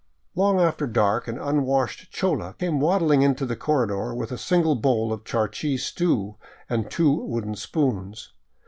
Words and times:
Long 0.33 0.59
after 0.59 0.87
dark 0.87 1.27
an 1.27 1.37
unwashed 1.37 2.11
chola 2.11 2.55
came 2.57 2.79
waddling 2.79 3.21
into 3.21 3.45
the 3.45 3.55
corre 3.55 3.85
dor 3.85 4.15
with 4.15 4.31
a 4.31 4.35
single 4.39 4.73
bowl 4.73 5.13
of 5.13 5.23
charqui 5.25 5.77
stew 5.77 6.37
and 6.67 6.89
two 6.89 7.11
wooden 7.13 7.53
spoons. 7.55 8.33